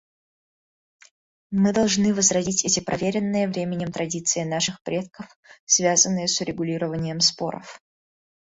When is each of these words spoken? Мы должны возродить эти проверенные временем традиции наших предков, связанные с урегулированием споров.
Мы 1.51 1.73
должны 1.73 2.11
возродить 2.15 2.65
эти 2.65 2.79
проверенные 2.79 3.47
временем 3.47 3.91
традиции 3.91 4.41
наших 4.43 4.81
предков, 4.81 5.27
связанные 5.65 6.27
с 6.27 6.41
урегулированием 6.41 7.19
споров. 7.19 7.79